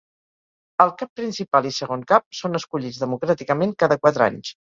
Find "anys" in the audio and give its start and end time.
4.33-4.57